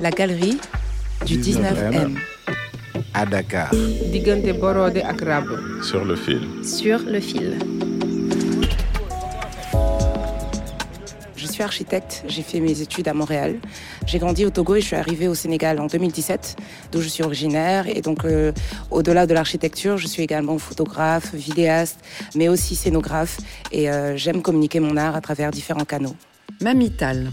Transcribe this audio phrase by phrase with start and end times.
[0.00, 0.58] La galerie
[1.24, 2.16] du 19M.
[3.14, 3.70] À Dakar.
[4.12, 5.22] diggante Borode ak.
[5.82, 6.40] Sur le fil.
[6.62, 7.58] Sur le fil.
[11.36, 13.58] Je suis architecte, j'ai fait mes études à Montréal.
[14.06, 16.56] J'ai grandi au Togo et je suis arrivée au Sénégal en 2017,
[16.92, 17.86] d'où je suis originaire.
[17.88, 18.52] Et donc, euh,
[18.90, 22.00] au-delà de l'architecture, je suis également photographe, vidéaste,
[22.34, 23.38] mais aussi scénographe.
[23.72, 26.16] Et euh, j'aime communiquer mon art à travers différents canaux.
[26.60, 27.30] Mamital.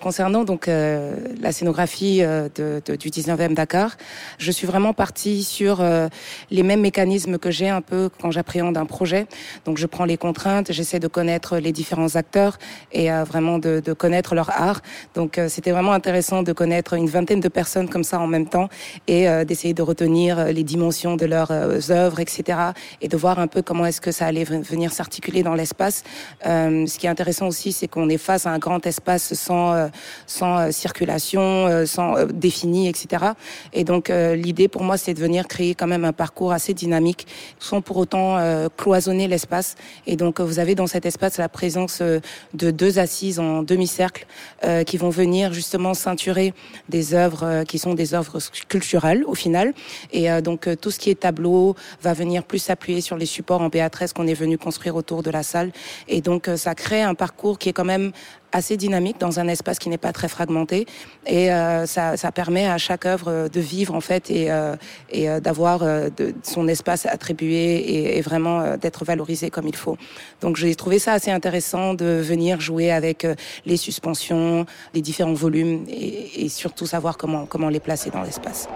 [0.00, 3.96] Concernant donc euh, la scénographie euh, de, de, du 19e Dakar,
[4.38, 6.08] je suis vraiment partie sur euh,
[6.50, 9.26] les mêmes mécanismes que j'ai un peu quand j'appréhende un projet.
[9.66, 12.58] Donc je prends les contraintes, j'essaie de connaître les différents acteurs
[12.92, 14.80] et euh, vraiment de, de, connaître leur art.
[15.14, 18.48] Donc euh, c'était vraiment intéressant de connaître une vingtaine de personnes comme ça en même
[18.48, 18.68] temps
[19.06, 21.50] et d'essayer de retenir les dimensions de leurs
[21.90, 22.58] œuvres, etc.
[23.00, 26.04] Et de voir un peu comment est-ce que ça allait venir s'articuler dans l'espace.
[26.44, 29.89] ce qui est intéressant aussi, c'est qu'on est face à un grand espace sans
[30.26, 33.24] sans euh, circulation, euh, sans euh, défini, etc.
[33.72, 37.26] Et donc l'idée pour moi, c'est de venir créer quand même un parcours assez dynamique,
[37.58, 38.38] sans pour autant
[38.76, 39.76] cloisonner l'espace.
[40.06, 44.26] Et donc vous avez dans cet espace la présence de deux assises en demi-cercle
[44.86, 46.54] qui vont venir justement ceinturer
[46.88, 49.72] des œuvres qui sont des œuvres culturelles au final.
[50.12, 53.68] Et donc tout ce qui est tableau va venir plus s'appuyer sur les supports en
[53.68, 55.70] BA13 qu'on est venu construire autour de la salle.
[56.08, 58.12] Et donc ça crée un parcours qui est quand même
[58.52, 60.86] assez dynamique dans un espace qui n'est pas très fragmenté
[61.26, 64.76] et euh, ça, ça, permet à chaque œuvre de vivre en fait et, euh,
[65.10, 66.08] et euh, d'avoir euh,
[66.42, 69.96] son espace attribué et, et vraiment euh, d'être valorisé comme il faut.
[70.40, 73.26] Donc j'ai trouvé ça assez intéressant de venir jouer avec
[73.66, 78.68] les suspensions, les différents volumes et, et surtout savoir comment comment les placer dans l'espace.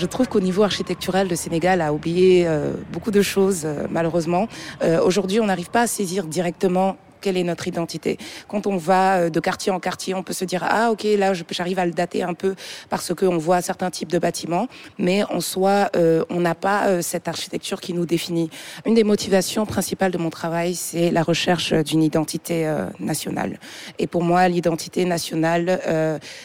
[0.00, 4.48] Je trouve qu'au niveau architectural, le Sénégal a oublié euh, beaucoup de choses, euh, malheureusement.
[4.82, 8.18] Euh, Aujourd'hui, on n'arrive pas à saisir directement quelle est notre identité.
[8.48, 11.32] Quand on va euh, de quartier en quartier, on peut se dire ah ok là
[11.50, 12.54] j'arrive à le dater un peu
[12.88, 14.68] parce que on voit certains types de bâtiments,
[14.98, 18.50] mais en soi euh, on n'a pas euh, cette architecture qui nous définit.
[18.86, 22.66] Une des motivations principales de mon travail, c'est la recherche d'une identité
[22.98, 23.58] nationale.
[23.98, 25.80] Et pour moi, l'identité nationale,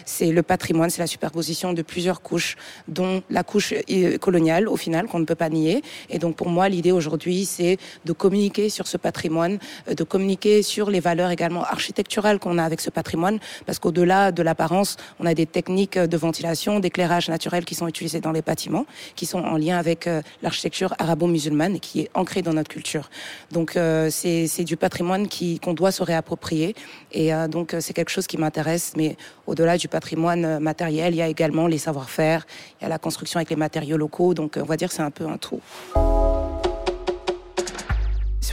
[0.06, 2.56] c'est le patrimoine, c'est la superposition de plusieurs couches,
[2.88, 3.74] dont la couche
[4.20, 5.82] coloniale au final qu'on ne peut pas nier.
[6.10, 10.90] Et donc pour moi, l'idée aujourd'hui, c'est de communiquer sur ce patrimoine, de communiquer sur
[10.90, 15.34] les valeurs également architecturales qu'on a avec ce patrimoine, parce qu'au-delà de l'apparence, on a
[15.34, 19.58] des techniques de ventilation, d'éclairage naturel qui sont utilisées dans les bâtiments, qui sont en
[19.58, 23.10] lien avec euh, l'architecture arabo-musulmane qui est ancrée dans notre culture.
[23.52, 26.76] Donc euh, c'est du patrimoine qui qu'on doit se réapproprier
[27.12, 28.94] et euh, donc c'est quelque chose qui m'intéresse.
[28.98, 29.16] Mais
[29.48, 32.46] au-delà du patrimoine matériel, il y a également les savoir-faire,
[32.80, 34.34] il y a la construction avec les matériaux locaux.
[34.34, 35.62] Donc on va dire c'est un peu un tout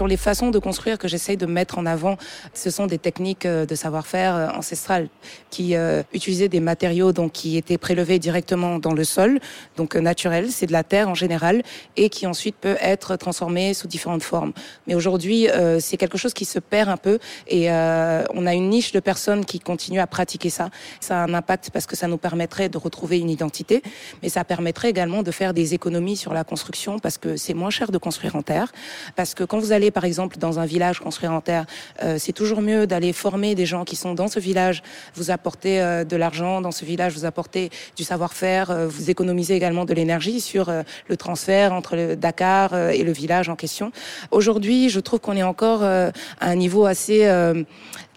[0.02, 2.16] sur les façons de construire que j'essaye de mettre en avant,
[2.54, 5.08] ce sont des techniques euh, de savoir-faire euh, ancestrales
[5.48, 9.38] qui euh, utilisaient des matériaux donc qui étaient prélevés directement dans le sol,
[9.76, 11.62] donc euh, naturel, c'est de la terre en général,
[11.96, 14.52] et qui ensuite peut être transformé sous différentes formes.
[14.88, 18.54] Mais aujourd'hui, euh, c'est quelque chose qui se perd un peu, et euh, on a
[18.54, 20.70] une niche de personnes qui continuent à pratiquer ça.
[20.98, 23.84] Ça a un impact parce que ça nous permettrait de retrouver une identité,
[24.20, 27.70] mais ça permettrait également de faire des économies sur la construction parce que c'est moins
[27.70, 28.72] cher de construire en terre,
[29.14, 31.66] parce que quand vous allez par exemple dans un village construire en terre,
[32.02, 34.82] euh, c'est toujours mieux d'aller former des gens qui sont dans ce village,
[35.14, 39.54] vous apporter euh, de l'argent dans ce village, vous apporter du savoir-faire, euh, vous économisez
[39.54, 43.56] également de l'énergie sur euh, le transfert entre le Dakar euh, et le village en
[43.56, 43.92] question.
[44.30, 46.10] Aujourd'hui, je trouve qu'on est encore euh,
[46.40, 47.26] à un niveau assez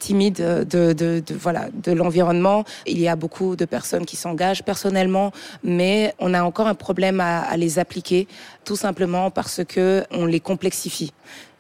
[0.06, 2.64] timide de, voilà de l'environnement.
[2.86, 5.32] Il y a beaucoup de personnes qui s'engagent personnellement,
[5.64, 8.28] mais on a encore un problème à, les appliquer,
[8.66, 11.12] tout simplement parce que on les complexifie.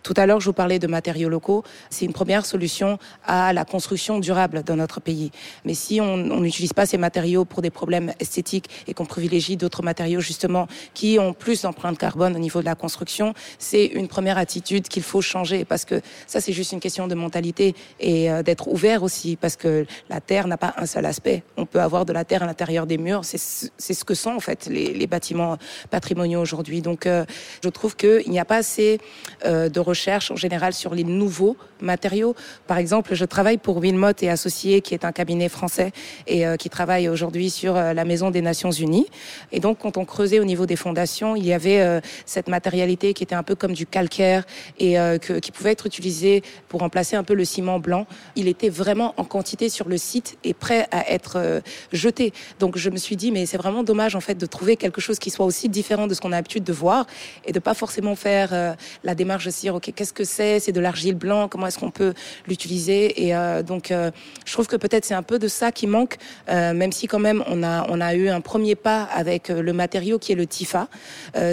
[0.05, 1.63] Tout à l'heure, je vous parlais de matériaux locaux.
[1.89, 5.31] C'est une première solution à la construction durable dans notre pays.
[5.65, 9.81] Mais si on n'utilise pas ces matériaux pour des problèmes esthétiques et qu'on privilégie d'autres
[9.81, 14.37] matériaux justement qui ont plus d'empreinte carbone au niveau de la construction, c'est une première
[14.37, 18.43] attitude qu'il faut changer parce que ça, c'est juste une question de mentalité et euh,
[18.43, 21.43] d'être ouvert aussi parce que la terre n'a pas un seul aspect.
[21.57, 23.21] On peut avoir de la terre à l'intérieur des murs.
[23.23, 25.57] C'est ce que sont en fait les, les bâtiments
[25.89, 26.81] patrimoniaux aujourd'hui.
[26.81, 27.25] Donc, euh,
[27.63, 28.99] je trouve qu'il n'y a pas assez
[29.45, 32.35] euh, de recherche en général sur les nouveaux matériaux.
[32.67, 35.91] Par exemple, je travaille pour Wilmot et Associés, qui est un cabinet français
[36.27, 39.07] et qui travaille aujourd'hui sur la Maison des Nations Unies.
[39.51, 43.23] Et donc, quand on creusait au niveau des fondations, il y avait cette matérialité qui
[43.23, 44.45] était un peu comme du calcaire
[44.79, 48.07] et que, qui pouvait être utilisée pour remplacer un peu le ciment blanc.
[48.35, 52.33] Il était vraiment en quantité sur le site et prêt à être jeté.
[52.59, 55.19] Donc je me suis dit, mais c'est vraiment dommage en fait de trouver quelque chose
[55.19, 57.05] qui soit aussi différent de ce qu'on a l'habitude de voir
[57.45, 60.59] et de pas forcément faire la démarche de se dire, ok, qu'est-ce que c'est?
[60.59, 62.13] C'est de l'argile blanc, comment est-ce qu'on peut
[62.47, 63.27] l'utiliser?
[63.27, 63.33] Et
[63.63, 66.17] donc, je trouve que peut-être c'est un peu de ça qui manque,
[66.49, 70.19] même si quand même on a on a eu un premier pas avec le matériau
[70.19, 70.87] qui est le tifa.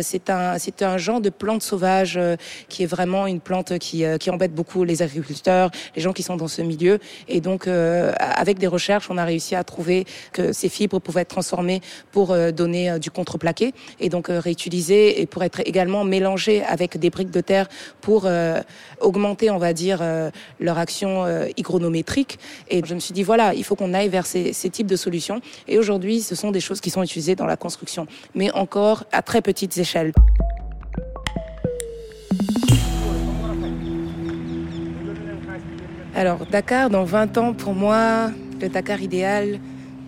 [0.03, 2.19] c'est un c'est un genre de plante sauvage
[2.69, 6.37] qui est vraiment une plante qui qui embête beaucoup les agriculteurs, les gens qui sont
[6.37, 6.99] dans ce milieu.
[7.29, 11.29] Et donc, avec des recherches, on a réussi à trouver que ces fibres pouvaient être
[11.29, 11.81] transformées
[12.13, 17.31] pour donner du contreplaqué et donc réutiliser et pour être également mélangées avec des briques
[17.31, 17.69] de terre
[18.01, 18.29] pour
[19.01, 20.03] augmenter, on va dire,
[20.61, 21.25] leur action
[21.57, 22.39] hygronométrique.
[22.69, 24.97] Et je me suis dit, voilà, il faut qu'on aille vers ces, ces types de
[24.97, 25.41] solutions.
[25.69, 29.23] Et aujourd'hui, ce sont des choses qui sont utilisées dans la construction, mais encore à
[29.23, 30.13] très petites échelles.
[36.15, 38.31] Alors, Dakar, dans 20 ans, pour moi,
[38.61, 39.59] le Dakar idéal,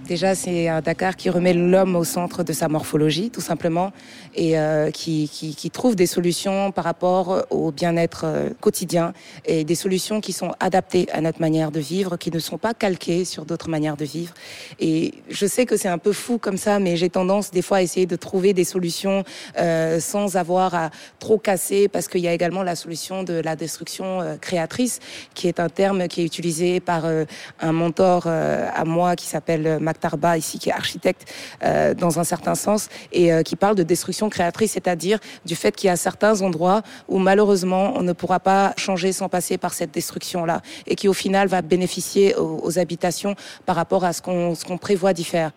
[0.07, 3.91] Déjà, c'est un Dakar qui remet l'homme au centre de sa morphologie, tout simplement,
[4.35, 9.15] et euh, qui, qui, qui, trouve des solutions par rapport au bien-être euh, quotidien
[9.47, 12.75] et des solutions qui sont adaptées à notre manière de vivre, qui ne sont pas
[12.75, 14.35] calquées sur d'autres manières de vivre.
[14.79, 17.79] Et je sais que c'est un peu fou comme ça, mais j'ai tendance des fois
[17.79, 19.25] à essayer de trouver des solutions
[19.59, 23.57] euh, sans avoir à trop casser, parce qu'il y a également la solution de la
[23.57, 25.01] destruction euh, créatrice,
[25.35, 27.25] qui est un terme qui est utilisé par euh,
[27.61, 31.33] un mentor à moi qui s'appelle Tarba ici, qui est architecte
[31.63, 35.75] euh, dans un certain sens, et euh, qui parle de destruction créatrice, c'est-à-dire du fait
[35.75, 39.75] qu'il y a certains endroits où malheureusement on ne pourra pas changer sans passer par
[39.75, 43.37] cette destruction-là, et qui au final va bénéficier aux, habitations
[43.67, 45.53] par rapport à ce qu'on qu'on prévoit d'y faire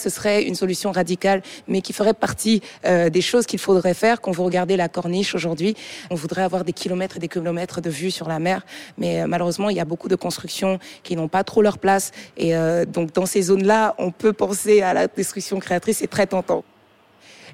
[0.00, 4.20] ce serait une solution radicale, mais qui ferait partie euh, des choses qu'il faudrait faire.
[4.20, 5.76] Quand vous regardez la corniche aujourd'hui,
[6.10, 8.64] on voudrait avoir des kilomètres et des kilomètres de vue sur la mer,
[8.98, 12.10] mais euh, malheureusement, il y a beaucoup de constructions qui n'ont pas trop leur place.
[12.36, 15.98] Et euh, donc, dans ces zones-là, on peut penser à la destruction créatrice.
[15.98, 16.64] C'est très tentant.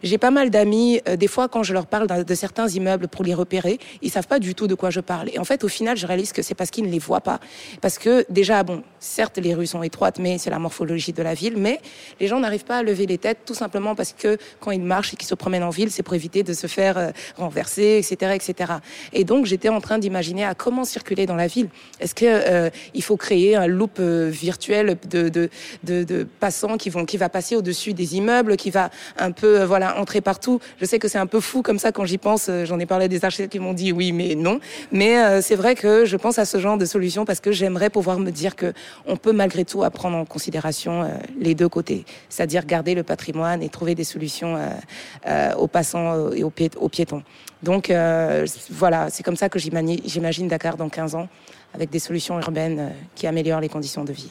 [0.03, 3.25] J'ai pas mal d'amis, euh, des fois quand je leur parle de certains immeubles pour
[3.25, 5.31] les repérer, ils savent pas du tout de quoi je parle.
[5.33, 7.41] Et en fait, au final, je réalise que c'est parce qu'ils ne les voient pas.
[7.81, 11.35] Parce que déjà, bon, certes, les rues sont étroites, mais c'est la morphologie de la
[11.35, 11.81] ville, mais
[12.21, 15.15] les gens n'arrivent pas à lever les têtes tout simplement parce que quand ils marchent
[15.15, 18.33] et qu'ils se promènent en ville, c'est pour éviter de se faire euh, renverser, etc.,
[18.35, 18.73] etc.
[19.13, 21.69] Et donc, j'étais en train d'imaginer à comment circuler dans la ville.
[22.01, 25.51] Est-ce que euh, il faut créer un loop euh, virtuel de, de,
[25.85, 29.63] de, de, passants qui vont, qui va passer au-dessus des immeubles, qui va un peu,
[29.65, 30.61] voilà, entrer partout.
[30.81, 32.49] Je sais que c'est un peu fou comme ça quand j'y pense.
[32.49, 34.61] Euh, j'en ai parlé à des architectes qui m'ont dit oui, mais non.
[34.93, 37.91] Mais euh, c'est vrai que je pense à ce genre de solution parce que j'aimerais
[37.91, 38.73] pouvoir me dire que
[39.07, 43.63] on peut malgré tout prendre en considération euh, les deux côtés, c'est-à-dire garder le patrimoine
[43.63, 44.59] et trouver des solutions
[45.59, 47.23] aux passants et aux, piétons.
[47.63, 47.93] Donc
[48.71, 51.29] voilà, c'est comme ça que j'imagine Dakar dans 15 ans
[51.75, 54.31] avec des solutions urbaines qui améliorent les conditions de vie.